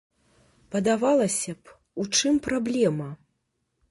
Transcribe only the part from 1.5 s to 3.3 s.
б, у чым праблема?